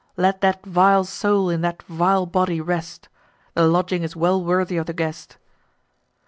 [0.17, 3.07] Let that vile soul in that vile body rest;
[3.53, 5.37] The lodging is well worthy of the guest.